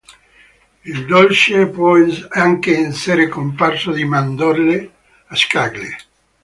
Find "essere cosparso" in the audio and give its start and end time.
2.87-3.91